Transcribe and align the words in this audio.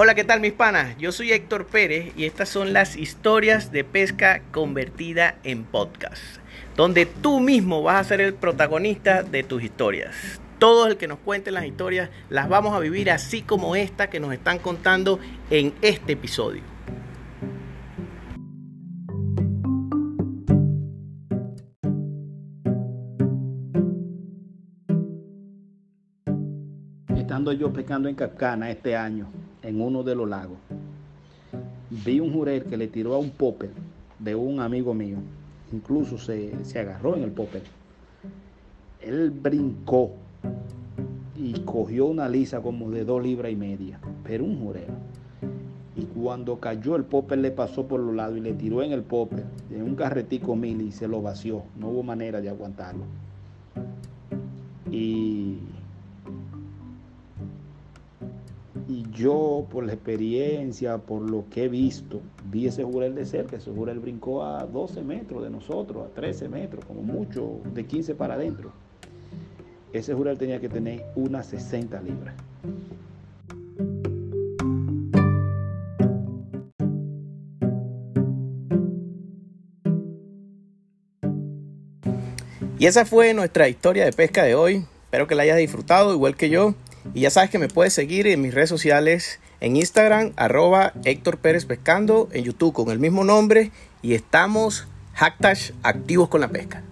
Hola, 0.00 0.14
¿qué 0.14 0.22
tal 0.22 0.38
mis 0.38 0.52
panas? 0.52 0.96
Yo 0.98 1.10
soy 1.10 1.32
Héctor 1.32 1.66
Pérez 1.66 2.12
y 2.16 2.24
estas 2.24 2.48
son 2.48 2.72
las 2.72 2.94
historias 2.94 3.72
de 3.72 3.82
pesca 3.82 4.42
convertida 4.52 5.34
en 5.42 5.64
podcast, 5.64 6.22
donde 6.76 7.04
tú 7.04 7.40
mismo 7.40 7.82
vas 7.82 8.02
a 8.02 8.08
ser 8.08 8.20
el 8.20 8.32
protagonista 8.32 9.24
de 9.24 9.42
tus 9.42 9.60
historias. 9.64 10.40
Todo 10.60 10.86
el 10.86 10.98
que 10.98 11.08
nos 11.08 11.18
cuente 11.18 11.50
las 11.50 11.64
historias 11.64 12.10
las 12.30 12.48
vamos 12.48 12.76
a 12.76 12.78
vivir 12.78 13.10
así 13.10 13.42
como 13.42 13.74
esta 13.74 14.08
que 14.08 14.20
nos 14.20 14.32
están 14.32 14.60
contando 14.60 15.18
en 15.50 15.74
este 15.82 16.12
episodio. 16.12 16.62
Estando 27.16 27.52
yo 27.52 27.72
pescando 27.72 28.08
en 28.08 28.14
Capcana 28.14 28.70
este 28.70 28.94
año, 28.94 29.28
en 29.62 29.80
uno 29.80 30.02
de 30.02 30.14
los 30.14 30.28
lagos, 30.28 30.58
vi 31.90 32.20
un 32.20 32.32
jurel 32.32 32.64
que 32.64 32.76
le 32.76 32.88
tiró 32.88 33.14
a 33.14 33.18
un 33.18 33.30
popper 33.30 33.70
de 34.18 34.34
un 34.34 34.60
amigo 34.60 34.94
mío. 34.94 35.18
Incluso 35.72 36.18
se, 36.18 36.64
se 36.64 36.78
agarró 36.78 37.16
en 37.16 37.22
el 37.22 37.30
popper. 37.30 37.62
Él 39.00 39.30
brincó 39.30 40.12
y 41.36 41.52
cogió 41.60 42.06
una 42.06 42.28
lisa 42.28 42.60
como 42.60 42.90
de 42.90 43.04
dos 43.04 43.22
libras 43.22 43.52
y 43.52 43.56
media, 43.56 44.00
pero 44.24 44.44
un 44.44 44.58
jurel. 44.58 44.88
Y 45.96 46.02
cuando 46.02 46.58
cayó 46.60 46.96
el 46.96 47.04
popper 47.04 47.38
le 47.38 47.50
pasó 47.50 47.86
por 47.86 48.00
los 48.00 48.14
lados 48.14 48.36
y 48.38 48.40
le 48.40 48.52
tiró 48.52 48.82
en 48.82 48.92
el 48.92 49.02
popper, 49.02 49.44
en 49.70 49.82
un 49.82 49.94
carretico 49.94 50.54
mil 50.54 50.80
y 50.80 50.92
se 50.92 51.08
lo 51.08 51.22
vació. 51.22 51.62
No 51.78 51.88
hubo 51.88 52.02
manera 52.02 52.40
de 52.40 52.48
aguantarlo. 52.48 53.04
Y 54.90 55.58
yo, 59.12 59.66
por 59.70 59.84
la 59.84 59.92
experiencia, 59.92 60.98
por 60.98 61.22
lo 61.22 61.44
que 61.50 61.64
he 61.64 61.68
visto, 61.68 62.20
vi 62.50 62.66
ese 62.66 62.84
jurel 62.84 63.14
de 63.14 63.24
cerca. 63.26 63.56
Ese 63.56 63.70
jurel 63.70 63.98
brincó 63.98 64.44
a 64.44 64.64
12 64.64 65.02
metros 65.02 65.42
de 65.42 65.50
nosotros, 65.50 66.06
a 66.06 66.14
13 66.14 66.48
metros, 66.48 66.84
como 66.84 67.02
mucho, 67.02 67.60
de 67.74 67.84
15 67.84 68.14
para 68.14 68.34
adentro. 68.34 68.72
Ese 69.92 70.14
jurel 70.14 70.36
tenía 70.36 70.60
que 70.60 70.68
tener 70.68 71.04
unas 71.16 71.46
60 71.46 72.00
libras. 72.02 72.34
Y 82.78 82.86
esa 82.86 83.04
fue 83.04 83.34
nuestra 83.34 83.68
historia 83.68 84.04
de 84.04 84.12
pesca 84.12 84.44
de 84.44 84.54
hoy. 84.54 84.84
Espero 85.04 85.26
que 85.26 85.34
la 85.34 85.42
hayas 85.42 85.58
disfrutado 85.58 86.12
igual 86.12 86.36
que 86.36 86.48
yo. 86.48 86.74
Y 87.14 87.20
ya 87.20 87.30
sabes 87.30 87.50
que 87.50 87.58
me 87.58 87.68
puedes 87.68 87.92
seguir 87.92 88.26
en 88.26 88.40
mis 88.40 88.54
redes 88.54 88.68
sociales, 88.68 89.40
en 89.60 89.76
Instagram, 89.76 90.32
arroba 90.36 90.92
Héctor 91.04 91.38
Pérez 91.38 91.64
Pescando, 91.64 92.28
en 92.32 92.44
YouTube 92.44 92.72
con 92.72 92.90
el 92.90 92.98
mismo 92.98 93.24
nombre 93.24 93.70
y 94.02 94.14
estamos 94.14 94.86
hashtag 95.14 95.58
activos 95.82 96.28
con 96.28 96.40
la 96.40 96.48
pesca. 96.48 96.82